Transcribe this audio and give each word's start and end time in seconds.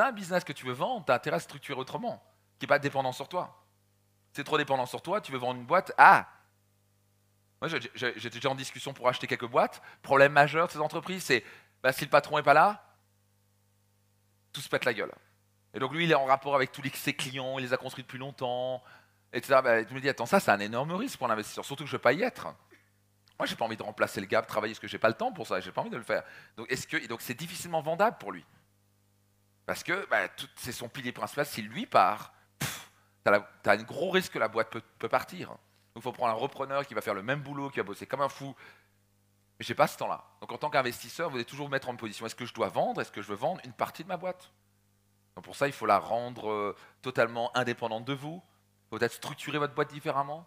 as 0.00 0.06
un 0.06 0.12
business 0.12 0.44
que 0.44 0.52
tu 0.52 0.66
veux 0.66 0.72
vendre, 0.72 1.04
tu 1.04 1.12
as 1.12 1.14
intérêt 1.14 1.36
à 1.36 1.40
structurer 1.40 1.78
autrement, 1.78 2.22
qui 2.58 2.64
n'est 2.64 2.68
pas 2.68 2.78
dépendant 2.78 3.12
sur 3.12 3.28
toi. 3.28 3.64
C'est 4.32 4.44
trop 4.44 4.58
dépendant 4.58 4.86
sur 4.86 5.02
toi, 5.02 5.20
tu 5.20 5.32
veux 5.32 5.38
vendre 5.38 5.60
une 5.60 5.66
boîte, 5.66 5.92
ah 5.98 6.28
Moi, 7.60 7.68
j'étais 7.94 8.28
déjà 8.30 8.50
en 8.50 8.54
discussion 8.54 8.92
pour 8.92 9.08
acheter 9.08 9.26
quelques 9.26 9.48
boîtes. 9.48 9.82
Problème 10.02 10.32
majeur 10.32 10.66
de 10.66 10.72
ces 10.72 10.80
entreprises, 10.80 11.24
c'est 11.24 11.44
bah, 11.82 11.92
si 11.92 12.04
le 12.04 12.10
patron 12.10 12.36
n'est 12.36 12.42
pas 12.42 12.54
là, 12.54 12.84
tout 14.52 14.60
se 14.60 14.68
pète 14.68 14.84
la 14.84 14.94
gueule. 14.94 15.12
Et 15.74 15.78
donc 15.78 15.92
lui, 15.92 16.04
il 16.04 16.10
est 16.10 16.14
en 16.14 16.24
rapport 16.24 16.54
avec 16.54 16.72
tous 16.72 16.82
ses 16.94 17.14
clients, 17.14 17.58
il 17.58 17.64
les 17.64 17.72
a 17.72 17.76
construits 17.76 18.04
depuis 18.04 18.18
longtemps, 18.18 18.82
etc. 19.32 19.60
Bah, 19.62 19.84
tu 19.84 19.94
me 19.94 20.00
dis, 20.00 20.08
attends, 20.08 20.26
ça, 20.26 20.40
c'est 20.40 20.50
un 20.50 20.60
énorme 20.60 20.92
risque 20.92 21.18
pour 21.18 21.28
l'investisseur, 21.28 21.64
surtout 21.64 21.84
que 21.84 21.90
je 21.90 21.94
ne 21.94 21.98
veux 21.98 22.02
pas 22.02 22.12
y 22.12 22.22
être. 22.22 22.46
Moi, 23.38 23.46
j'ai 23.46 23.54
pas 23.54 23.64
envie 23.64 23.76
de 23.76 23.82
remplacer 23.82 24.20
le 24.20 24.26
de 24.26 24.46
travailler, 24.46 24.74
parce 24.74 24.80
que 24.80 24.88
j'ai 24.88 24.98
pas 24.98 25.08
le 25.08 25.14
temps 25.14 25.32
pour 25.32 25.46
ça, 25.46 25.60
j'ai 25.60 25.70
pas 25.70 25.80
envie 25.80 25.90
de 25.90 25.96
le 25.96 26.02
faire. 26.02 26.24
Donc, 26.56 26.70
est-ce 26.70 26.86
que, 26.86 27.06
donc, 27.06 27.22
c'est 27.22 27.34
difficilement 27.34 27.80
vendable 27.80 28.16
pour 28.18 28.32
lui, 28.32 28.44
parce 29.68 29.82
que 29.82 30.06
bah, 30.08 30.26
c'est 30.56 30.72
son 30.72 30.88
pilier 30.88 31.12
principal. 31.12 31.44
S'il 31.44 31.68
lui 31.68 31.84
part, 31.84 32.32
tu 32.58 33.30
as, 33.30 33.70
un 33.70 33.82
gros 33.82 34.08
risque 34.08 34.32
que 34.32 34.38
la 34.38 34.48
boîte 34.48 34.70
peut, 34.70 35.08
partir. 35.10 35.48
Donc, 35.50 35.58
il 35.96 36.00
faut 36.00 36.10
prendre 36.10 36.32
un 36.32 36.38
repreneur 36.38 36.86
qui 36.86 36.94
va 36.94 37.02
faire 37.02 37.12
le 37.12 37.22
même 37.22 37.42
boulot, 37.42 37.68
qui 37.68 37.76
va 37.76 37.82
bosser 37.82 38.06
comme 38.06 38.22
un 38.22 38.30
fou. 38.30 38.56
Mais 39.58 39.66
j'ai 39.66 39.74
pas 39.74 39.86
ce 39.86 39.98
temps-là. 39.98 40.24
Donc, 40.40 40.52
en 40.52 40.56
tant 40.56 40.70
qu'investisseur, 40.70 41.28
vous 41.28 41.34
devez 41.34 41.44
toujours 41.44 41.66
vous 41.66 41.70
mettre 41.70 41.90
en 41.90 41.96
position. 41.96 42.24
Est-ce 42.24 42.34
que 42.34 42.46
je 42.46 42.54
dois 42.54 42.68
vendre? 42.68 43.02
Est-ce 43.02 43.12
que 43.12 43.20
je 43.20 43.28
veux 43.28 43.36
vendre 43.36 43.60
une 43.66 43.74
partie 43.74 44.02
de 44.04 44.08
ma 44.08 44.16
boîte? 44.16 44.50
Donc, 45.36 45.44
pour 45.44 45.54
ça, 45.54 45.66
il 45.66 45.74
faut 45.74 45.84
la 45.84 45.98
rendre 45.98 46.50
euh, 46.50 46.74
totalement 47.02 47.54
indépendante 47.54 48.06
de 48.06 48.14
vous. 48.14 48.42
Il 48.42 48.88
faut 48.88 48.98
peut-être 48.98 49.12
structurer 49.12 49.58
votre 49.58 49.74
boîte 49.74 49.92
différemment 49.92 50.46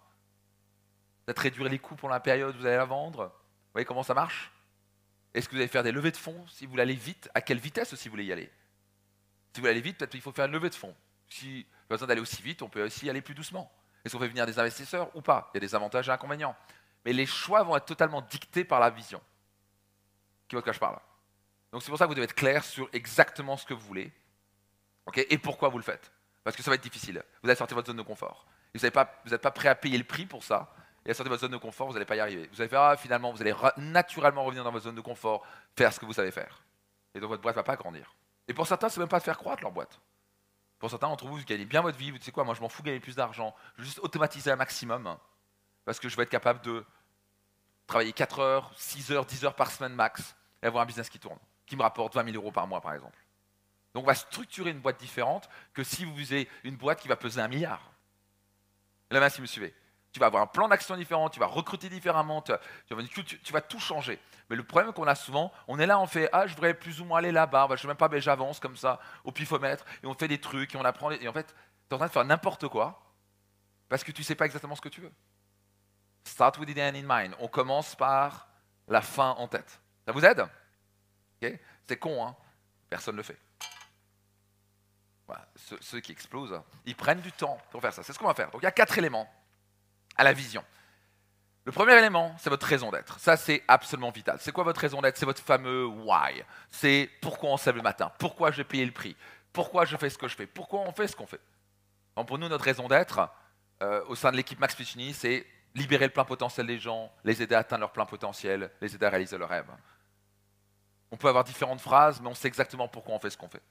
Peut-être 1.27 1.39
réduire 1.43 1.69
les 1.69 1.77
coûts 1.77 1.95
pour 1.95 2.09
la 2.09 2.19
période 2.19 2.55
où 2.55 2.57
vous 2.57 2.65
allez 2.65 2.75
la 2.75 2.85
vendre. 2.85 3.25
Vous 3.25 3.71
voyez 3.73 3.85
comment 3.85 4.01
ça 4.01 4.15
marche? 4.15 4.51
Est-ce 5.35 5.47
que 5.47 5.53
vous 5.53 5.59
allez 5.59 5.67
faire 5.67 5.83
des 5.83 5.91
levées 5.91 6.09
de 6.09 6.17
fonds 6.17 6.43
si 6.47 6.65
vous 6.65 6.71
voulez 6.71 6.81
aller 6.81 6.95
vite? 6.95 7.29
À 7.35 7.41
quelle 7.41 7.59
vitesse 7.59 7.93
aussi 7.93 8.09
vous 8.09 8.13
voulez 8.13 8.25
y 8.25 8.33
aller? 8.33 8.51
Si 9.53 9.59
vous 9.59 9.61
voulez 9.61 9.71
aller 9.71 9.81
vite, 9.81 9.97
peut-être 9.97 10.11
qu'il 10.11 10.21
faut 10.21 10.31
faire 10.31 10.45
une 10.45 10.51
levée 10.51 10.69
de 10.69 10.75
fonds. 10.75 10.95
Si 11.29 11.47
avez 11.47 11.65
besoin 11.89 12.07
d'aller 12.07 12.21
aussi 12.21 12.41
vite, 12.41 12.61
on 12.61 12.69
peut 12.69 12.83
aussi 12.83 13.09
aller 13.09 13.21
plus 13.21 13.35
doucement. 13.35 13.71
Est-ce 14.03 14.15
qu'on 14.15 14.21
fait 14.21 14.29
venir 14.29 14.45
des 14.45 14.59
investisseurs 14.59 15.15
ou 15.15 15.21
pas? 15.21 15.49
Il 15.53 15.57
y 15.57 15.59
a 15.59 15.61
des 15.61 15.75
avantages 15.75 16.07
et 16.09 16.11
inconvénients. 16.11 16.55
Mais 17.05 17.13
les 17.13 17.25
choix 17.25 17.63
vont 17.63 17.75
être 17.75 17.85
totalement 17.85 18.21
dictés 18.21 18.63
par 18.63 18.79
la 18.79 18.89
vision. 18.89 19.21
Qui 20.47 20.55
voit 20.55 20.61
de 20.61 20.65
quoi 20.65 20.73
je 20.73 20.79
parle 20.79 20.99
Donc 21.71 21.83
c'est 21.83 21.89
pour 21.89 21.97
ça 21.97 22.05
que 22.05 22.09
vous 22.09 22.15
devez 22.15 22.25
être 22.25 22.35
clair 22.35 22.63
sur 22.63 22.89
exactement 22.93 23.57
ce 23.57 23.65
que 23.65 23.73
vous 23.73 23.85
voulez 23.85 24.11
et 25.15 25.37
pourquoi 25.37 25.69
vous 25.69 25.77
le 25.77 25.83
faites. 25.83 26.11
Parce 26.43 26.55
que 26.55 26.63
ça 26.63 26.71
va 26.71 26.75
être 26.75 26.83
difficile. 26.83 27.21
Vous 27.43 27.49
allez 27.49 27.57
sortir 27.57 27.75
de 27.75 27.79
votre 27.79 27.87
zone 27.87 27.97
de 27.97 28.01
confort. 28.01 28.45
Vous 28.73 28.81
n'êtes 28.81 28.93
pas, 28.93 29.05
pas 29.05 29.51
prêt 29.51 29.67
à 29.67 29.75
payer 29.75 29.97
le 29.97 30.03
prix 30.03 30.25
pour 30.25 30.43
ça 30.43 30.73
et 31.05 31.11
à 31.11 31.13
sortir 31.13 31.25
de 31.25 31.29
votre 31.29 31.41
zone 31.41 31.51
de 31.51 31.57
confort, 31.57 31.87
vous 31.87 31.93
n'allez 31.93 32.05
pas 32.05 32.15
y 32.15 32.19
arriver. 32.19 32.49
Vous 32.53 32.61
allez 32.61 32.69
faire, 32.69 32.81
ah, 32.81 32.97
finalement, 32.97 33.31
vous 33.31 33.41
allez 33.41 33.53
naturellement 33.77 34.43
revenir 34.43 34.63
dans 34.63 34.71
votre 34.71 34.85
zone 34.85 34.95
de 34.95 35.01
confort, 35.01 35.45
faire 35.75 35.91
ce 35.91 35.99
que 35.99 36.05
vous 36.05 36.13
savez 36.13 36.31
faire. 36.31 36.63
Et 37.13 37.19
donc 37.19 37.29
votre 37.29 37.41
boîte 37.41 37.55
ne 37.55 37.59
va 37.59 37.63
pas 37.63 37.75
grandir. 37.75 38.13
Et 38.51 38.53
pour 38.53 38.67
certains, 38.67 38.89
ce 38.89 38.99
n'est 38.99 39.03
même 39.03 39.09
pas 39.09 39.19
de 39.19 39.23
faire 39.23 39.37
croître 39.37 39.63
leur 39.63 39.71
boîte. 39.71 40.01
Pour 40.77 40.89
certains 40.89 41.07
d'entre 41.07 41.25
vous, 41.25 41.37
vous 41.37 41.45
gagnez 41.45 41.63
bien 41.63 41.79
votre 41.79 41.97
vie, 41.97 42.11
vous 42.11 42.17
dites 42.17 42.33
quoi, 42.33 42.43
moi 42.43 42.53
je 42.53 42.59
m'en 42.59 42.67
fous 42.67 42.81
de 42.81 42.87
gagner 42.87 42.99
plus 42.99 43.15
d'argent, 43.15 43.55
je 43.77 43.81
veux 43.81 43.85
juste 43.85 43.99
automatiser 43.99 44.51
un 44.51 44.57
maximum, 44.57 45.17
parce 45.85 46.01
que 46.01 46.09
je 46.09 46.17
vais 46.17 46.23
être 46.23 46.29
capable 46.29 46.59
de 46.59 46.83
travailler 47.87 48.11
4 48.11 48.39
heures, 48.39 48.73
6 48.75 49.13
heures, 49.13 49.25
10 49.25 49.45
heures 49.45 49.55
par 49.55 49.71
semaine 49.71 49.93
max, 49.93 50.35
et 50.61 50.65
avoir 50.65 50.83
un 50.83 50.85
business 50.85 51.09
qui 51.09 51.17
tourne, 51.17 51.39
qui 51.65 51.77
me 51.77 51.81
rapporte 51.81 52.13
20 52.13 52.25
000 52.25 52.35
euros 52.35 52.51
par 52.51 52.67
mois 52.67 52.81
par 52.81 52.93
exemple. 52.93 53.17
Donc 53.93 54.03
on 54.03 54.07
va 54.07 54.15
structurer 54.15 54.71
une 54.71 54.81
boîte 54.81 54.99
différente 54.99 55.47
que 55.73 55.85
si 55.85 56.03
vous 56.03 56.13
visez 56.13 56.49
une 56.65 56.75
boîte 56.75 56.99
qui 56.99 57.07
va 57.07 57.15
peser 57.15 57.39
un 57.39 57.47
milliard. 57.47 57.89
Là, 59.11 59.21
main, 59.21 59.29
si 59.29 59.37
vous 59.37 59.43
me 59.43 59.47
suivez 59.47 59.73
tu 60.11 60.19
vas 60.19 60.25
avoir 60.25 60.43
un 60.43 60.47
plan 60.47 60.67
d'action 60.67 60.95
différent, 60.97 61.29
tu 61.29 61.39
vas 61.39 61.45
recruter 61.45 61.89
différemment, 61.89 62.41
tu, 62.41 62.51
vas 63.53 63.61
tout 63.61 63.79
changer. 63.79 64.19
Mais 64.49 64.55
le 64.55 64.63
problème 64.63 64.91
qu'on 64.93 65.07
a 65.07 65.15
souvent, 65.15 65.51
on 65.67 65.79
est 65.79 65.85
là, 65.85 65.99
on 65.99 66.07
fait 66.07 66.29
Ah, 66.33 66.47
je 66.47 66.53
voudrais 66.53 66.73
plus 66.73 66.99
ou 66.99 67.05
moins 67.05 67.19
aller 67.19 67.31
là-bas, 67.31 67.67
je 67.69 67.73
ne 67.73 67.77
sais 67.77 67.87
même 67.87 67.97
pas, 67.97 68.09
mais 68.09 68.19
j'avance 68.19 68.59
comme 68.59 68.75
ça 68.75 68.99
au 69.23 69.31
pifomètre, 69.31 69.85
et 70.03 70.07
on 70.07 70.13
fait 70.13 70.27
des 70.27 70.39
trucs, 70.39 70.75
et 70.75 70.77
on 70.77 70.85
apprend. 70.85 71.11
Et 71.11 71.27
en 71.27 71.33
fait, 71.33 71.47
tu 71.47 71.53
es 71.91 71.93
en 71.93 71.97
train 71.97 72.07
de 72.07 72.11
faire 72.11 72.25
n'importe 72.25 72.67
quoi 72.67 73.01
parce 73.91 74.05
que 74.05 74.13
tu 74.13 74.21
ne 74.21 74.25
sais 74.25 74.35
pas 74.35 74.45
exactement 74.45 74.73
ce 74.73 74.79
que 74.79 74.87
tu 74.87 75.01
veux. 75.01 75.11
Start 76.23 76.57
with 76.59 76.73
the 76.73 76.79
end 76.79 76.95
in 76.95 77.03
mind. 77.05 77.35
On 77.39 77.49
commence 77.49 77.93
par 77.93 78.47
la 78.87 79.01
fin 79.01 79.31
en 79.31 79.49
tête. 79.49 79.81
Ça 80.05 80.13
vous 80.13 80.23
aide? 80.23 80.47
C'est 81.85 81.97
con, 81.97 82.25
hein? 82.25 82.33
Personne 82.89 83.15
ne 83.15 83.17
le 83.17 83.23
fait. 83.23 83.37
Ceux, 85.81 85.99
qui 85.99 86.13
explosent, 86.13 86.61
ils 86.85 86.95
prennent 86.95 87.19
du 87.19 87.33
temps 87.33 87.57
pour 87.69 87.81
faire 87.81 87.93
ça. 87.93 88.01
C'est 88.01 88.13
ce 88.13 88.19
qu'on 88.19 88.27
va 88.27 88.33
faire. 88.33 88.49
Donc 88.51 88.61
il 88.61 88.65
y 88.65 88.67
a 88.67 88.71
quatre 88.71 88.97
éléments 88.97 89.29
à 90.21 90.23
la 90.23 90.33
vision. 90.33 90.63
Le 91.65 91.71
premier 91.71 91.97
élément, 91.97 92.35
c'est 92.37 92.51
votre 92.51 92.67
raison 92.67 92.91
d'être. 92.91 93.19
Ça, 93.19 93.37
c'est 93.37 93.63
absolument 93.67 94.11
vital. 94.11 94.37
C'est 94.39 94.51
quoi 94.51 94.63
votre 94.63 94.79
raison 94.79 95.01
d'être? 95.01 95.17
C'est 95.17 95.25
votre 95.25 95.41
fameux 95.41 95.85
why. 95.85 96.43
C'est 96.69 97.09
pourquoi 97.21 97.49
on 97.49 97.57
se 97.57 97.71
le 97.71 97.81
matin, 97.81 98.11
pourquoi 98.19 98.51
j'ai 98.51 98.63
payé 98.63 98.85
le 98.85 98.91
prix, 98.91 99.15
pourquoi 99.51 99.85
je 99.85 99.97
fais 99.97 100.11
ce 100.11 100.19
que 100.19 100.27
je 100.27 100.35
fais, 100.35 100.45
pourquoi 100.45 100.81
on 100.81 100.91
fait 100.91 101.07
ce 101.07 101.15
qu'on 101.15 101.25
fait? 101.25 101.41
Pour 102.27 102.37
nous, 102.37 102.47
notre 102.47 102.63
raison 102.63 102.87
d'être 102.87 103.29
euh, 103.81 104.03
au 104.07 104.15
sein 104.15 104.31
de 104.31 104.37
l'équipe 104.37 104.59
Max 104.59 104.75
Puccini, 104.75 105.11
c'est 105.11 105.43
libérer 105.73 106.05
le 106.05 106.13
plein 106.13 106.25
potentiel 106.25 106.67
des 106.67 106.77
gens, 106.77 107.11
les 107.23 107.41
aider 107.41 107.55
à 107.55 107.59
atteindre 107.59 107.81
leur 107.81 107.91
plein 107.91 108.05
potentiel, 108.05 108.69
les 108.79 108.93
aider 108.93 109.05
à 109.07 109.09
réaliser 109.09 109.39
leurs 109.39 109.49
rêves. 109.49 109.71
On 111.09 111.17
peut 111.17 111.29
avoir 111.29 111.43
différentes 111.43 111.81
phrases, 111.81 112.21
mais 112.21 112.27
on 112.27 112.35
sait 112.35 112.47
exactement 112.47 112.87
pourquoi 112.87 113.15
on 113.15 113.19
fait 113.19 113.31
ce 113.31 113.37
qu'on 113.37 113.49
fait 113.49 113.63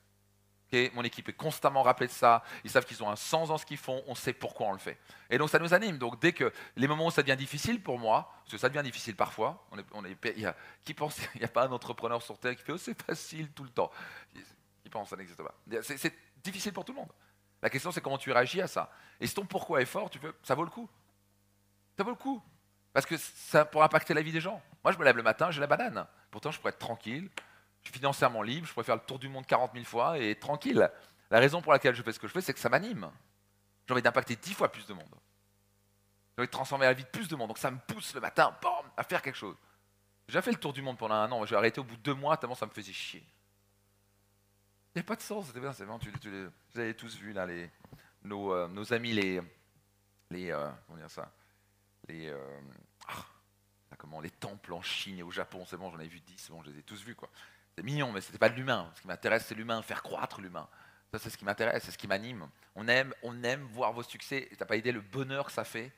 mon 0.95 1.03
équipe 1.03 1.29
est 1.29 1.35
constamment 1.35 1.83
rappelée 1.83 2.07
de 2.07 2.13
ça. 2.13 2.45
Ils 2.65 2.71
savent 2.71 2.85
qu'ils 2.85 3.03
ont 3.03 3.11
un 3.11 3.17
sens 3.17 3.49
dans 3.49 3.59
ce 3.59 3.67
qu'ils 3.67 3.77
font. 3.77 4.03
On 4.07 4.15
sait 4.15 4.33
pourquoi 4.33 4.69
on 4.69 4.73
le 4.73 4.79
fait. 4.79 4.99
Et 5.29 5.39
donc 5.39 5.51
ça 5.51 5.59
nous 5.59 5.75
anime. 5.75 5.99
Donc 5.99 6.21
dès 6.21 6.33
que 6.33 6.53
les 6.77 6.87
moments 6.87 7.07
où 7.07 7.11
ça 7.11 7.23
devient 7.23 7.37
difficile 7.37 7.83
pour 7.83 7.99
moi, 7.99 8.33
parce 8.45 8.53
que 8.53 8.59
ça 8.59 8.69
devient 8.69 8.83
difficile 8.83 9.17
parfois, 9.17 9.67
on 9.73 9.79
est, 9.79 9.85
on 9.93 10.05
est, 10.05 10.17
il 10.37 10.43
y 10.43 10.47
a, 10.47 10.55
qui 10.85 10.95
pense 10.95 11.19
Il 11.35 11.39
n'y 11.39 11.45
a 11.45 11.49
pas 11.49 11.67
un 11.67 11.73
entrepreneur 11.73 12.23
sur 12.23 12.39
terre 12.39 12.55
qui 12.57 12.63
fait 12.63 12.73
oh, 12.73 12.79
c'est 12.79 13.01
facile 13.03 13.51
tout 13.53 13.65
le 13.65 13.71
temps. 13.71 13.91
Qui 14.83 14.89
pense 14.89 15.11
ça 15.11 15.17
n'existe 15.17 15.43
pas. 15.43 15.55
C'est 15.83 16.15
difficile 16.43 16.73
pour 16.73 16.85
tout 16.85 16.93
le 16.93 16.99
monde. 16.99 17.13
La 17.63 17.69
question 17.69 17.91
c'est 17.91 18.01
comment 18.01 18.19
tu 18.19 18.31
réagis 18.31 18.63
à 18.63 18.69
ça. 18.69 18.93
Et 19.21 19.27
si 19.27 19.35
ton 19.35 19.45
pourquoi 19.45 19.83
est 19.83 19.87
fort, 19.87 20.09
tu 20.09 20.19
veux, 20.19 20.35
ça 20.43 20.55
vaut 20.55 20.65
le 20.65 20.71
coup. 20.71 20.89
Ça 21.97 22.05
vaut 22.05 22.11
le 22.11 22.17
coup. 22.17 22.43
Parce 22.93 23.07
que 23.07 23.17
ça 23.17 23.65
pourrait 23.65 23.85
impacter 23.85 24.15
la 24.15 24.23
vie 24.23 24.33
des 24.33 24.41
gens. 24.41 24.63
Moi 24.85 24.93
je 24.93 24.99
me 24.99 25.05
lève 25.05 25.17
le 25.17 25.23
matin, 25.23 25.51
j'ai 25.51 25.61
la 25.61 25.67
banane. 25.67 26.07
Pourtant 26.31 26.51
je 26.53 26.59
pourrais 26.59 26.71
être 26.71 26.79
tranquille, 26.79 27.29
je 27.83 27.91
suis 27.91 27.99
financièrement 27.99 28.43
libre, 28.43 28.67
je 28.67 28.73
pourrais 28.73 28.85
faire 28.85 28.97
le 28.97 29.03
tour 29.03 29.19
du 29.19 29.29
monde 29.29 29.47
40 29.47 29.73
000 29.73 29.85
fois 29.85 30.19
et 30.19 30.35
tranquille. 30.35 30.91
La 31.31 31.39
raison 31.39 31.63
pour 31.63 31.73
laquelle 31.73 31.95
je 31.95 32.03
fais 32.03 32.13
ce 32.13 32.19
que 32.19 32.27
je 32.27 32.33
fais, 32.33 32.41
c'est 32.41 32.53
que 32.53 32.61
ça 32.61 32.69
m'anime. 32.69 33.11
J'ai 33.87 33.93
envie 33.93 34.03
d'impacter 34.03 34.37
10 34.37 34.55
fois 34.55 34.71
plus 34.71 34.87
de 34.87 34.93
monde. 34.93 35.15
J'ai 36.37 36.43
envie 36.43 36.47
de 36.47 36.53
transformer 36.53 36.87
la 36.87 36.93
vie 36.93 37.05
de 37.05 37.09
plus 37.09 37.29
de 37.29 37.37
monde. 37.37 37.49
Donc 37.49 37.59
ça 37.59 37.71
me 37.71 37.79
pousse 37.79 38.15
le 38.15 38.21
matin, 38.21 38.57
à 38.97 39.03
faire 39.05 39.23
quelque 39.23 39.37
chose. 39.37 39.57
J'ai 40.27 40.33
déjà 40.33 40.43
fait 40.43 40.53
le 40.53 40.59
tour 40.59 40.73
du 40.73 40.83
monde 40.83 40.99
pendant 40.99 41.15
un 41.15 41.31
an. 41.33 41.45
J'ai 41.47 41.57
arrêté 41.57 41.81
au 41.81 41.85
bout 41.85 41.97
de 41.97 42.03
deux 42.03 42.15
mois 42.15 42.37
tellement 42.37 42.55
ça 42.55 42.67
me 42.67 42.71
faisait 42.71 42.93
chier. 42.93 43.25
Il 44.95 44.99
n'y 44.99 45.01
a 45.01 45.05
pas 45.05 45.17
de 45.17 45.23
sens, 45.23 45.47
c'était 45.47 45.61
bien, 45.61 45.73
c'est 45.73 45.87
bon, 45.87 45.99
vous 45.99 46.81
avez 46.81 46.95
tous 46.95 47.17
vu 47.17 47.33
là, 47.33 47.47
les, 47.47 47.71
nos, 48.25 48.53
euh, 48.53 48.67
nos 48.67 48.93
amis, 48.93 49.13
les. 49.13 49.41
les 50.31 50.51
euh, 50.51 50.69
comment 50.87 50.99
dire 50.99 51.11
ça 51.11 51.33
Les. 52.09 52.29
Euh, 52.29 52.61
ah, 53.07 53.25
comment, 53.97 54.21
les 54.21 54.31
temples 54.31 54.73
en 54.73 54.83
Chine 54.83 55.19
et 55.19 55.23
au 55.23 55.31
Japon, 55.31 55.65
c'est 55.65 55.77
bon, 55.77 55.91
j'en 55.91 56.01
ai 56.01 56.09
vu 56.09 56.21
10, 56.21 56.35
c'est 56.39 56.53
bon, 56.53 56.63
je 56.63 56.71
les 56.71 56.79
ai 56.79 56.83
tous 56.83 57.03
vus. 57.05 57.15
quoi. 57.15 57.31
C'est 57.77 57.85
mignon, 57.85 58.13
mais 58.13 58.21
ce 58.21 58.29
n'était 58.29 58.39
pas 58.39 58.49
de 58.49 58.57
l'humain. 58.57 58.91
Ce 58.95 59.03
qui 59.03 59.09
m'intéresse, 59.09 59.47
c'est 59.47 59.55
l'humain, 59.55 59.83
faire 59.83 60.03
croître 60.03 60.41
l'humain. 60.41 60.69
Ça, 61.13 61.19
c'est 61.19 61.31
ce 61.31 61.37
qui 61.37 61.45
m'intéresse, 61.45 61.83
c'est 61.85 61.91
ce 61.91 61.99
qui 61.99 62.07
m'anime. 62.07 62.49
On 62.75 62.87
aime, 62.87 63.13
on 63.23 63.43
aime 63.43 63.63
voir 63.73 63.93
vos 63.93 64.03
succès. 64.03 64.49
Tu 64.51 64.57
n'as 64.59 64.67
pas 64.67 64.77
idée 64.77 64.93
le 64.93 65.01
bonheur 65.01 65.47
que 65.47 65.53
ça 65.53 65.65
fait. 65.65 65.93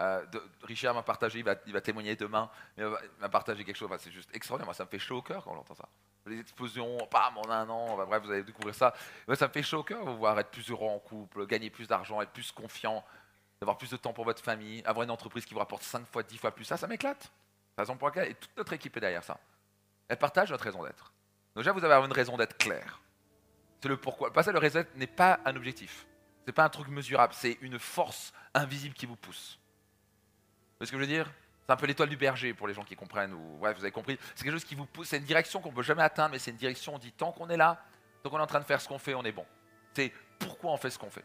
Euh, 0.00 0.24
Richard 0.62 0.94
m'a 0.94 1.02
partagé, 1.02 1.38
il 1.38 1.44
va, 1.44 1.54
il 1.66 1.72
va, 1.72 1.80
témoigner 1.80 2.16
demain, 2.16 2.50
il 2.76 2.84
m'a 3.20 3.28
partagé 3.28 3.64
quelque 3.64 3.76
chose. 3.76 3.90
c'est 3.98 4.10
juste 4.10 4.34
extraordinaire. 4.34 4.66
Moi, 4.66 4.74
ça 4.74 4.84
me 4.84 4.88
fait 4.88 4.98
chaud 4.98 5.18
au 5.18 5.22
cœur 5.22 5.44
quand 5.44 5.54
j'entends 5.54 5.74
ça. 5.74 5.88
Les 6.26 6.40
explosions, 6.40 6.98
pam, 7.10 7.36
en 7.38 7.50
un 7.50 7.68
an, 7.68 7.96
bref, 8.06 8.22
vous 8.22 8.30
allez 8.32 8.42
découvrir 8.42 8.74
ça. 8.74 8.94
ça 9.34 9.46
me 9.46 9.52
fait 9.52 9.62
chaud 9.62 9.80
au 9.80 9.84
cœur 9.84 10.04
de 10.04 10.10
voir 10.10 10.38
être 10.40 10.50
plus 10.50 10.68
heureux 10.70 10.88
en 10.88 10.98
couple, 10.98 11.46
gagner 11.46 11.70
plus 11.70 11.86
d'argent, 11.86 12.20
être 12.22 12.32
plus 12.32 12.50
confiant, 12.50 13.04
d'avoir 13.60 13.76
plus 13.76 13.90
de 13.90 13.96
temps 13.96 14.12
pour 14.12 14.24
votre 14.24 14.42
famille, 14.42 14.82
avoir 14.84 15.04
une 15.04 15.10
entreprise 15.10 15.44
qui 15.44 15.52
vous 15.52 15.60
rapporte 15.60 15.82
5 15.82 16.06
fois, 16.06 16.22
10 16.22 16.38
fois 16.38 16.52
plus. 16.52 16.64
Ça, 16.64 16.76
ça 16.76 16.86
m'éclate. 16.86 17.30
Pour 17.98 18.16
et 18.16 18.34
toute 18.34 18.56
notre 18.56 18.72
équipe 18.72 18.96
est 18.96 19.00
derrière 19.00 19.24
ça. 19.24 19.38
Elle 20.08 20.18
partage 20.18 20.50
notre 20.50 20.64
raison 20.64 20.82
d'être. 20.84 21.12
Donc 21.54 21.64
déjà, 21.64 21.72
vous 21.72 21.84
avez 21.84 22.04
une 22.04 22.12
raison 22.12 22.36
d'être 22.36 22.56
claire. 22.56 23.00
C'est 23.80 23.88
le 23.88 23.96
pourquoi. 23.96 24.28
Le 24.28 24.32
passage 24.32 24.54
de 24.54 24.58
raison 24.58 24.80
d'être 24.80 24.96
n'est 24.96 25.06
pas 25.06 25.40
un 25.44 25.54
objectif. 25.56 26.06
Ce 26.42 26.46
n'est 26.46 26.52
pas 26.52 26.64
un 26.64 26.68
truc 26.68 26.88
mesurable. 26.88 27.34
C'est 27.34 27.58
une 27.60 27.78
force 27.78 28.32
invisible 28.54 28.94
qui 28.94 29.06
vous 29.06 29.16
pousse. 29.16 29.58
Vous 29.58 30.78
voyez 30.78 30.86
ce 30.86 30.92
que 30.92 30.98
je 30.98 31.02
veux 31.02 31.06
dire? 31.06 31.30
C'est 31.66 31.72
un 31.72 31.76
peu 31.76 31.86
l'étoile 31.86 32.10
du 32.10 32.16
berger 32.16 32.52
pour 32.52 32.66
les 32.66 32.74
gens 32.74 32.84
qui 32.84 32.96
comprennent. 32.96 33.32
Ou, 33.32 33.58
ouais, 33.60 33.72
vous 33.72 33.80
avez 33.80 33.90
compris. 33.90 34.18
C'est 34.34 34.44
quelque 34.44 34.52
chose 34.52 34.64
qui 34.64 34.74
vous 34.74 34.86
pousse. 34.86 35.08
C'est 35.08 35.18
une 35.18 35.24
direction 35.24 35.60
qu'on 35.60 35.70
ne 35.70 35.74
peut 35.74 35.82
jamais 35.82 36.02
atteindre, 36.02 36.32
mais 36.32 36.38
c'est 36.38 36.50
une 36.50 36.58
direction, 36.58 36.94
on 36.94 36.98
dit, 36.98 37.12
tant 37.12 37.32
qu'on 37.32 37.48
est 37.48 37.56
là, 37.56 37.82
tant 38.22 38.30
qu'on 38.30 38.38
est 38.38 38.42
en 38.42 38.46
train 38.46 38.60
de 38.60 38.64
faire 38.64 38.80
ce 38.80 38.88
qu'on 38.88 38.98
fait, 38.98 39.14
on 39.14 39.22
est 39.24 39.32
bon. 39.32 39.46
C'est 39.94 40.12
pourquoi 40.38 40.72
on 40.72 40.76
fait 40.76 40.90
ce 40.90 40.98
qu'on 40.98 41.10
fait. 41.10 41.24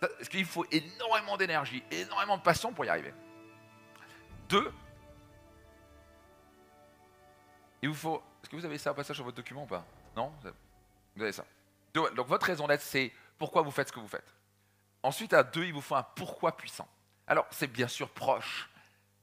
Parce 0.00 0.28
qu'il 0.28 0.44
faut 0.44 0.64
énormément 0.70 1.36
d'énergie, 1.36 1.82
énormément 1.90 2.36
de 2.36 2.42
passion 2.42 2.72
pour 2.72 2.84
y 2.84 2.88
arriver. 2.88 3.12
Deux, 4.48 4.72
il 7.82 7.88
vous 7.88 7.94
faut. 7.94 8.22
Est-ce 8.42 8.50
que 8.50 8.56
vous 8.56 8.64
avez 8.64 8.78
ça 8.78 8.92
au 8.92 8.94
passage 8.94 9.16
sur 9.16 9.24
votre 9.24 9.36
document 9.36 9.64
ou 9.64 9.66
pas? 9.66 9.84
Non? 10.16 10.32
Vous 11.16 11.22
avez 11.22 11.32
ça. 11.32 11.44
Donc 11.94 12.26
votre 12.26 12.46
raison 12.46 12.66
d'être, 12.66 12.82
c'est 12.82 13.12
pourquoi 13.38 13.62
vous 13.62 13.70
faites 13.70 13.88
ce 13.88 13.92
que 13.92 14.00
vous 14.00 14.08
faites. 14.08 14.34
Ensuite, 15.02 15.32
à 15.32 15.42
deux, 15.42 15.64
il 15.64 15.72
vous 15.72 15.80
faut 15.80 15.94
un 15.94 16.02
pourquoi 16.02 16.56
puissant. 16.56 16.88
Alors, 17.26 17.46
c'est 17.50 17.68
bien 17.68 17.88
sûr 17.88 18.10
proche 18.10 18.68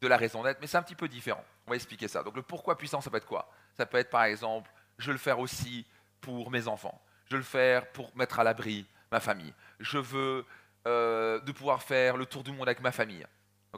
de 0.01 0.07
la 0.07 0.17
raison 0.17 0.43
d'être, 0.43 0.59
mais 0.61 0.67
c'est 0.67 0.77
un 0.77 0.83
petit 0.83 0.95
peu 0.95 1.07
différent. 1.07 1.43
On 1.67 1.71
va 1.71 1.75
expliquer 1.75 2.07
ça. 2.07 2.23
Donc, 2.23 2.35
le 2.35 2.41
pourquoi 2.41 2.77
puissant, 2.77 3.01
ça 3.01 3.09
peut 3.09 3.17
être 3.17 3.25
quoi? 3.25 3.49
Ça 3.75 3.85
peut 3.85 3.97
être, 3.97 4.09
par 4.09 4.23
exemple, 4.23 4.71
je 4.97 5.11
le 5.11 5.17
faire 5.17 5.39
aussi 5.39 5.85
pour 6.21 6.49
mes 6.49 6.67
enfants. 6.67 7.01
je 7.29 7.37
le 7.37 7.43
faire 7.43 7.91
pour 7.91 8.15
mettre 8.15 8.39
à 8.39 8.43
l'abri 8.43 8.85
ma 9.11 9.19
famille. 9.19 9.53
Je 9.79 9.97
veux 9.97 10.45
euh, 10.87 11.39
de 11.41 11.51
pouvoir 11.51 11.81
faire 11.81 12.17
le 12.17 12.25
tour 12.25 12.43
du 12.43 12.51
monde 12.51 12.67
avec 12.67 12.79
ma 12.79 12.91
famille. 12.91 13.25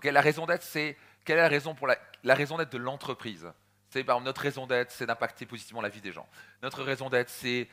la 0.03 0.21
raison 0.21 0.45
d'être, 0.45 0.63
c'est 0.63 0.97
quelle 1.25 1.39
est 1.39 1.41
la 1.41 1.47
raison 1.47 1.73
pour 1.73 1.87
la 1.87 2.35
raison 2.35 2.57
d'être 2.57 2.71
de 2.71 2.77
l'entreprise? 2.77 3.51
C'est 3.89 4.05
notre 4.05 4.41
raison 4.41 4.67
d'être, 4.67 4.91
c'est 4.91 5.05
d'impacter 5.05 5.45
positivement 5.45 5.81
la 5.81 5.89
vie 5.89 6.01
des 6.01 6.11
gens. 6.11 6.27
Notre 6.61 6.83
raison 6.83 7.09
d'être, 7.09 7.29
c'est 7.29 7.69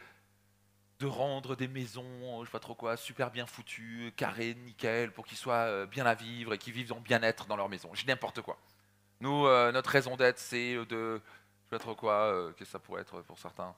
de 1.01 1.07
rendre 1.07 1.57
des 1.57 1.67
maisons, 1.67 2.41
je 2.41 2.47
sais 2.47 2.53
pas 2.53 2.61
trop 2.61 2.75
quoi, 2.75 2.97
super 2.97 3.31
bien 3.31 3.47
foutues, 3.47 4.13
carrées, 4.17 4.55
nickel, 4.55 5.13
pour 5.13 5.27
qu'ils 5.27 5.39
soient 5.39 5.67
euh, 5.67 5.87
bien 5.87 6.07
à 6.07 6.15
vivre 6.15 6.55
et 6.55 6.59
qu'ils 6.59 6.73
vivent 6.73 6.93
en 6.93 7.01
bien-être 7.01 7.47
dans 7.47 7.57
leur 7.57 7.69
maison. 7.69 7.91
Je 7.95 8.03
dis 8.03 8.07
n'importe 8.07 8.43
quoi. 8.43 8.59
Nous, 9.21 9.47
euh, 9.47 9.73
notre 9.73 9.91
raison 9.91 10.17
d'être, 10.17 10.39
c'est 10.39 10.75
de, 10.75 10.87
je 10.87 11.65
sais 11.65 11.71
pas 11.71 11.79
trop 11.79 11.97
quoi, 11.97 12.53
qu'est-ce 12.57 12.71
que 12.71 12.73
ça 12.73 12.79
pourrait 12.79 13.03
être 13.03 13.23
pour 13.23 13.39
certains, 13.39 13.75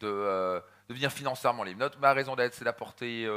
de, 0.00 0.62
devenir 0.88 1.12
financièrement 1.12 1.62
libre. 1.62 1.80
Notre, 1.80 1.98
ma 1.98 2.14
raison 2.14 2.36
d'être, 2.36 2.54
c'est 2.54 2.64
d'apporter 2.64 3.28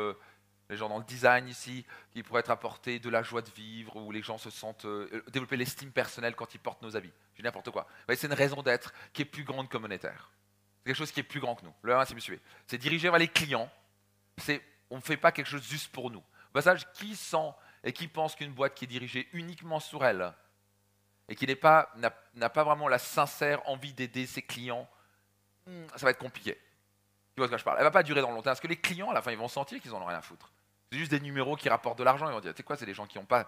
les 0.70 0.78
gens 0.78 0.90
dans 0.90 0.98
le 0.98 1.04
design 1.04 1.48
ici, 1.48 1.86
qui 2.12 2.24
pourraient 2.24 2.42
être 2.42 2.52
apportés 2.52 3.00
de 3.00 3.10
la 3.10 3.24
joie 3.24 3.42
de 3.42 3.50
vivre, 3.52 3.96
où 3.96 4.12
les 4.12 4.22
gens 4.22 4.38
se 4.38 4.50
sentent 4.50 4.86
euh, 4.86 5.24
développer 5.30 5.58
l'estime 5.58 5.92
personnelle 5.92 6.36
quand 6.36 6.54
ils 6.54 6.60
portent 6.60 6.82
nos 6.82 6.96
habits. 6.96 7.14
Je 7.36 7.42
n'importe 7.42 7.72
quoi. 7.72 7.88
c'est 8.10 8.28
une 8.28 8.34
raison 8.34 8.62
d'être 8.62 8.94
qui 9.14 9.22
est 9.22 9.26
plus 9.26 9.44
grande 9.44 9.70
que 9.70 9.78
monétaire. 9.78 10.32
C'est 10.80 10.90
quelque 10.90 10.98
chose 10.98 11.12
qui 11.12 11.22
est 11.22 11.24
plus 11.24 11.40
grand 11.40 11.56
que 11.56 11.64
nous. 11.64 11.74
Le 11.84 11.96
1, 11.96 12.06
c'est 12.06 12.16
monsieur. 12.16 12.40
C'est 12.66 12.78
diriger 12.78 13.10
vers 13.10 13.20
les 13.20 13.28
clients. 13.28 13.70
C'est, 14.38 14.62
on 14.90 14.98
ne 14.98 15.02
fait 15.02 15.18
pas 15.18 15.32
quelque 15.32 15.48
chose 15.48 15.64
juste 15.64 15.92
pour 15.92 16.12
nous. 16.12 16.20
Au 16.20 16.54
passage, 16.54 16.92
qui 16.94 17.16
sent 17.16 17.52
et 17.84 17.94
qui 17.94 18.08
pense 18.08 18.36
qu'une 18.36 18.52
boîte 18.52 18.74
qui 18.74 18.86
est 18.86 18.88
dirigée 18.88 19.28
uniquement 19.34 19.80
sur 19.80 20.04
elle 20.06 20.34
et 21.30 21.36
qui 21.36 21.46
n'est 21.46 21.56
pas, 21.56 21.92
n'a, 21.96 22.50
pas 22.50 22.64
vraiment 22.64 22.88
la 22.88 23.00
sincère 23.00 23.68
envie 23.70 23.94
d'aider 23.94 24.26
ses 24.26 24.42
clients, 24.42 24.88
hmm, 25.66 25.86
ça 25.96 26.06
va 26.06 26.12
être 26.12 26.20
compliqué. 26.20 26.58
Tu 27.38 27.42
vois 27.42 27.46
de 27.46 27.52
quoi 27.52 27.60
je 27.60 27.64
parle 27.64 27.78
Elle 27.78 27.84
va 27.84 27.92
pas 27.92 28.02
durer 28.02 28.22
dans 28.22 28.30
le 28.30 28.34
long 28.34 28.42
terme. 28.42 28.56
Parce 28.56 28.60
que 28.60 28.68
les 28.68 28.78
clients, 28.78 29.12
à 29.12 29.14
la 29.14 29.22
fin, 29.22 29.30
ils 29.30 29.38
vont 29.38 29.48
sentir 29.48 29.80
qu'ils 29.80 29.94
en 29.94 30.02
ont 30.02 30.06
rien 30.06 30.18
à 30.18 30.24
foutre. 30.24 30.50
C'est 30.92 30.98
juste 30.98 31.12
des 31.12 31.20
numéros 31.20 31.56
qui 31.56 31.70
rapportent 31.70 32.00
de 32.00 32.04
l'argent. 32.04 32.28
Ils 32.28 32.34
vont 32.34 32.40
dire, 32.40 32.52
tu 32.52 32.58
sais 32.58 32.64
quoi, 32.64 32.76
c'est 32.76 32.88
des 32.88 32.96
gens 32.96 33.06
qui 33.06 33.20
n'ont 33.20 33.26
pas, 33.26 33.46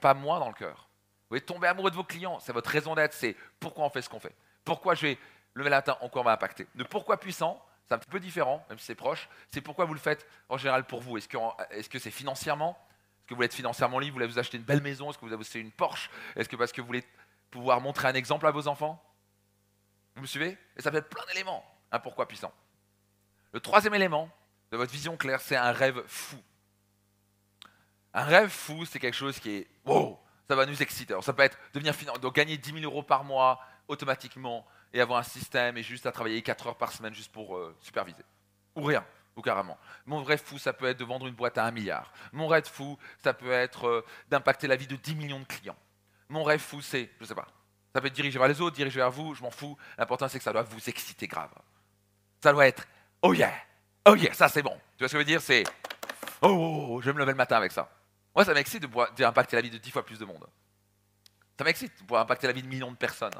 pas 0.00 0.14
moins 0.14 0.38
dans 0.38 0.46
le 0.46 0.54
cœur. 0.54 0.76
Vous 1.22 1.30
voulez 1.30 1.40
tomber 1.40 1.66
amoureux 1.66 1.90
de 1.90 1.96
vos 1.96 2.04
clients. 2.04 2.38
C'est 2.38 2.52
votre 2.52 2.70
raison 2.70 2.94
d'être. 2.94 3.14
C'est 3.14 3.34
pourquoi 3.58 3.84
on 3.84 3.90
fait 3.90 4.00
ce 4.00 4.08
qu'on 4.08 4.20
fait. 4.20 4.32
Pourquoi 4.64 4.94
je 4.94 5.02
vais 5.08 5.18
lever 5.54 5.70
la 5.70 5.78
matin 5.78 5.96
encore 6.02 6.22
va 6.22 6.30
impacter. 6.30 6.68
Le 6.76 6.84
pourquoi 6.84 7.16
puissant, 7.16 7.60
c'est 7.88 7.94
un 7.94 7.98
petit 7.98 8.10
peu 8.10 8.20
différent, 8.20 8.64
même 8.68 8.78
si 8.78 8.84
c'est 8.84 8.94
proche. 8.94 9.28
C'est 9.50 9.60
pourquoi 9.60 9.86
vous 9.86 9.94
le 9.94 9.98
faites 9.98 10.24
en 10.48 10.56
général 10.56 10.84
pour 10.84 11.00
vous. 11.00 11.18
Est-ce 11.18 11.26
que, 11.88 11.98
c'est 11.98 12.12
financièrement? 12.12 12.78
Est-ce 12.78 13.26
que 13.26 13.34
vous 13.34 13.38
voulez 13.38 13.46
être 13.46 13.54
financièrement 13.54 13.98
libre? 13.98 14.12
Vous 14.12 14.20
voulez 14.20 14.32
vous 14.32 14.38
acheter 14.38 14.56
une 14.56 14.62
belle 14.62 14.82
maison? 14.82 15.10
Est-ce 15.10 15.18
que 15.18 15.26
vous 15.26 15.32
avez 15.32 15.40
acheté 15.40 15.58
une 15.58 15.72
Porsche? 15.72 16.10
Est-ce 16.36 16.48
que 16.48 16.54
parce 16.54 16.70
que 16.70 16.80
vous 16.80 16.86
voulez 16.86 17.02
pouvoir 17.50 17.80
montrer 17.80 18.06
un 18.06 18.14
exemple 18.14 18.46
à 18.46 18.52
vos 18.52 18.68
enfants? 18.68 19.02
Vous 20.14 20.22
me 20.22 20.28
suivez? 20.28 20.56
Et 20.76 20.82
ça 20.82 20.92
peut 20.92 20.98
être 20.98 21.08
plein 21.08 21.24
d'éléments. 21.26 21.64
Un 21.90 21.98
pourquoi 21.98 22.28
puissant. 22.28 22.52
Le 23.52 23.60
troisième 23.60 23.94
élément 23.94 24.30
de 24.70 24.76
votre 24.76 24.92
vision 24.92 25.16
claire, 25.16 25.40
c'est 25.40 25.56
un 25.56 25.72
rêve 25.72 26.02
fou. 26.06 26.38
Un 28.14 28.24
rêve 28.24 28.50
fou, 28.50 28.84
c'est 28.84 28.98
quelque 28.98 29.16
chose 29.16 29.38
qui 29.38 29.50
est 29.50 29.66
wow, 29.84 30.18
ça 30.48 30.56
va 30.56 30.66
nous 30.66 30.82
exciter. 30.82 31.12
Alors, 31.12 31.24
ça 31.24 31.32
peut 31.32 31.42
être 31.42 31.58
devenir 31.72 31.94
gagner 32.32 32.56
10 32.56 32.80
000 32.80 32.84
euros 32.84 33.02
par 33.02 33.24
mois 33.24 33.60
automatiquement 33.88 34.66
et 34.92 35.00
avoir 35.00 35.18
un 35.18 35.24
système 35.24 35.76
et 35.76 35.82
juste 35.82 36.06
à 36.06 36.12
travailler 36.12 36.42
4 36.42 36.68
heures 36.68 36.76
par 36.76 36.92
semaine 36.92 37.14
juste 37.14 37.32
pour 37.32 37.56
euh, 37.56 37.74
superviser. 37.80 38.24
Ou 38.76 38.82
rien, 38.82 39.04
ou 39.36 39.42
carrément. 39.42 39.78
Mon 40.06 40.22
rêve 40.22 40.42
fou, 40.42 40.58
ça 40.58 40.72
peut 40.72 40.86
être 40.86 40.98
de 40.98 41.04
vendre 41.04 41.26
une 41.26 41.34
boîte 41.34 41.58
à 41.58 41.64
un 41.64 41.70
milliard. 41.70 42.12
Mon 42.32 42.46
rêve 42.46 42.66
fou, 42.66 42.98
ça 43.22 43.34
peut 43.34 43.52
être 43.52 43.86
euh, 43.86 44.04
d'impacter 44.28 44.66
la 44.66 44.76
vie 44.76 44.86
de 44.86 44.96
10 44.96 45.14
millions 45.14 45.40
de 45.40 45.44
clients. 45.44 45.76
Mon 46.28 46.42
rêve 46.42 46.60
fou, 46.60 46.80
c'est, 46.80 47.10
je 47.18 47.24
ne 47.24 47.28
sais 47.28 47.34
pas, 47.34 47.48
ça 47.94 48.00
peut 48.00 48.06
être 48.06 48.14
diriger 48.14 48.38
vers 48.38 48.48
les 48.48 48.60
autres, 48.60 48.76
diriger 48.76 49.00
vers 49.00 49.10
vous, 49.10 49.34
je 49.34 49.42
m'en 49.42 49.50
fous. 49.50 49.76
L'important, 49.98 50.28
c'est 50.28 50.38
que 50.38 50.44
ça 50.44 50.52
doit 50.52 50.62
vous 50.62 50.88
exciter 50.88 51.26
grave. 51.26 51.50
Ça 52.42 52.52
doit 52.52 52.66
être, 52.66 52.86
oh 53.22 53.32
yeah, 53.32 53.54
oh 54.06 54.14
yeah, 54.14 54.32
ça 54.34 54.48
c'est 54.48 54.62
bon. 54.62 54.78
Tu 54.96 55.04
vois 55.04 55.08
ce 55.08 55.12
que 55.12 55.18
je 55.18 55.18
veux 55.18 55.24
dire? 55.24 55.40
C'est, 55.40 55.64
oh, 56.42 56.48
oh, 56.48 56.86
oh, 56.90 57.00
je 57.00 57.06
vais 57.06 57.12
me 57.12 57.18
lever 57.18 57.32
le 57.32 57.36
matin 57.36 57.56
avec 57.56 57.72
ça. 57.72 57.88
Moi, 58.34 58.44
ça 58.44 58.54
m'excite 58.54 58.82
de 58.82 58.86
pouvoir 58.86 59.10
impacter 59.18 59.56
la 59.56 59.62
vie 59.62 59.70
de 59.70 59.78
dix 59.78 59.90
fois 59.90 60.04
plus 60.04 60.18
de 60.18 60.24
monde. 60.24 60.46
Ça 61.58 61.64
m'excite 61.64 61.92
de 61.94 62.04
pouvoir 62.04 62.22
impacter 62.22 62.46
la 62.46 62.52
vie 62.52 62.62
de 62.62 62.68
millions 62.68 62.90
de 62.90 62.96
personnes. 62.96 63.34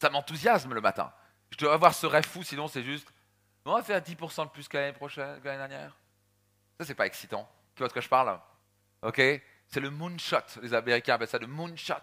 Ça 0.00 0.10
m'enthousiasme 0.10 0.72
le 0.74 0.80
matin. 0.80 1.12
Je 1.50 1.56
dois 1.56 1.74
avoir 1.74 1.94
ce 1.94 2.06
rêve 2.06 2.26
fou, 2.26 2.42
sinon 2.42 2.68
c'est 2.68 2.82
juste, 2.82 3.08
on 3.64 3.74
va 3.74 3.82
faire 3.82 4.00
10% 4.00 4.44
de 4.44 4.50
plus 4.50 4.68
que 4.68 4.76
l'année 4.76 4.92
prochaine, 4.92 5.40
l'année 5.44 5.58
dernière. 5.58 5.96
Ça, 6.78 6.86
c'est 6.86 6.94
pas 6.94 7.06
excitant. 7.06 7.48
Tu 7.74 7.80
vois 7.80 7.88
de 7.88 7.92
quoi 7.92 8.02
je 8.02 8.08
parle? 8.08 8.38
Ok? 9.02 9.20
C'est 9.66 9.80
le 9.80 9.90
moonshot. 9.90 10.60
Les 10.62 10.72
Américains 10.72 11.14
appellent 11.14 11.28
ça 11.28 11.38
le 11.38 11.46
moonshot. 11.46 11.94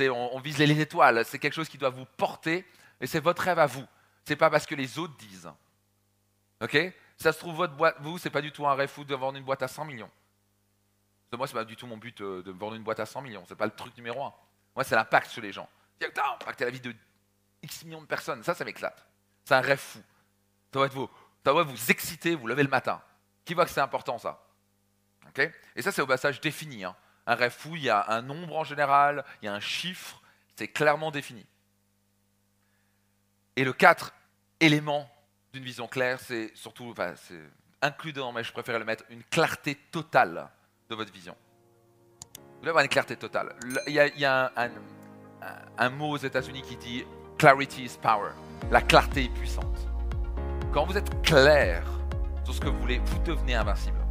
On, 0.00 0.30
on 0.32 0.40
vise 0.40 0.58
les 0.58 0.80
étoiles. 0.80 1.24
C'est 1.24 1.38
quelque 1.38 1.54
chose 1.54 1.68
qui 1.68 1.78
doit 1.78 1.90
vous 1.90 2.06
porter, 2.16 2.66
et 3.00 3.06
c'est 3.06 3.20
votre 3.20 3.42
rêve 3.42 3.58
à 3.58 3.66
vous. 3.66 3.86
C'est 4.24 4.36
pas 4.36 4.50
parce 4.50 4.66
que 4.66 4.74
les 4.74 4.98
autres 4.98 5.16
disent. 5.16 5.50
Ok? 6.62 6.78
Ça 7.16 7.32
se 7.32 7.38
trouve, 7.38 7.56
votre 7.56 7.74
boîte, 7.74 7.96
vous, 8.00 8.18
c'est 8.18 8.30
pas 8.30 8.40
du 8.40 8.52
tout 8.52 8.66
un 8.66 8.74
rêve 8.74 8.88
fou 8.88 9.04
de 9.04 9.14
vendre 9.14 9.36
une 9.36 9.44
boîte 9.44 9.62
à 9.62 9.68
100 9.68 9.84
millions. 9.84 10.10
Moi, 11.32 11.46
c'est 11.46 11.54
pas 11.54 11.64
du 11.64 11.76
tout 11.76 11.86
mon 11.86 11.96
but 11.96 12.20
euh, 12.20 12.42
de 12.42 12.50
vendre 12.50 12.74
une 12.74 12.82
boîte 12.82 13.00
à 13.00 13.06
100 13.06 13.22
millions. 13.22 13.44
C'est 13.48 13.56
pas 13.56 13.64
le 13.64 13.72
truc 13.72 13.96
numéro 13.96 14.22
un. 14.22 14.34
Moi, 14.74 14.84
c'est 14.84 14.94
l'impact 14.94 15.30
sur 15.30 15.42
les 15.42 15.52
gens. 15.52 15.68
Impacter 16.00 16.64
la 16.64 16.70
vie 16.70 16.80
de 16.80 16.94
X 17.62 17.84
millions 17.84 18.02
de 18.02 18.06
personnes. 18.06 18.42
Ça, 18.42 18.54
ça 18.54 18.64
m'éclate. 18.64 19.06
C'est 19.44 19.54
un 19.54 19.60
rêve 19.60 19.78
fou. 19.78 20.00
Ça 20.72 20.80
va, 20.80 20.86
vous, 20.88 21.08
ça 21.44 21.52
va 21.52 21.62
vous 21.62 21.90
exciter, 21.90 22.34
vous 22.34 22.46
levez 22.46 22.62
le 22.62 22.68
matin. 22.68 23.00
Qui 23.44 23.54
voit 23.54 23.64
que 23.64 23.70
c'est 23.70 23.80
important, 23.80 24.18
ça? 24.18 24.44
Et 25.76 25.82
ça, 25.82 25.92
c'est 25.92 26.02
au 26.02 26.06
passage 26.06 26.40
défini. 26.40 26.84
Hein. 26.84 26.94
Un 27.26 27.34
rêve 27.34 27.52
fou, 27.52 27.76
il 27.76 27.82
y 27.82 27.90
a 27.90 28.10
un 28.10 28.22
nombre 28.22 28.56
en 28.56 28.64
général, 28.64 29.24
il 29.40 29.46
y 29.46 29.48
a 29.48 29.54
un 29.54 29.60
chiffre, 29.60 30.20
c'est 30.56 30.68
clairement 30.68 31.10
défini. 31.10 31.46
Et 33.56 33.64
le 33.64 33.72
4 33.72 34.12
élément 34.60 35.10
d'une 35.52 35.64
vision 35.64 35.86
claire, 35.86 36.18
c'est 36.18 36.50
surtout, 36.54 36.94
c'est 37.16 37.40
inclus 37.82 38.14
mais 38.34 38.42
je 38.42 38.52
préfère 38.52 38.78
le 38.78 38.84
mettre, 38.84 39.04
une 39.10 39.22
clarté 39.24 39.74
totale 39.90 40.48
de 40.88 40.94
votre 40.94 41.12
vision. 41.12 41.36
Vous 42.36 42.60
devez 42.60 42.70
avoir 42.70 42.84
une 42.84 42.90
clarté 42.90 43.16
totale. 43.16 43.54
Il 43.86 43.92
y 43.92 44.24
a, 44.24 44.52
un, 45.78 45.90
mot 45.90 46.10
aux 46.10 46.16
États-Unis 46.16 46.62
qui 46.62 46.76
dit 46.76 47.04
clarity 47.36 47.84
is 47.84 47.98
power. 48.00 48.30
La 48.70 48.80
clarté 48.80 49.24
est 49.24 49.34
puissante. 49.34 49.88
Quand 50.72 50.86
vous 50.86 50.96
êtes 50.96 51.22
clair 51.22 51.84
sur 52.44 52.54
ce 52.54 52.60
que 52.60 52.68
vous 52.68 52.78
voulez, 52.78 52.98
vous 53.04 53.18
devenez 53.18 53.54
invincible. 53.54 54.01